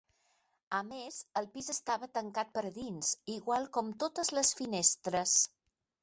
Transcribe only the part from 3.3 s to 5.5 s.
igual com totes les finestres.